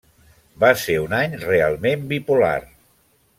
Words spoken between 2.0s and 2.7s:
bipolar.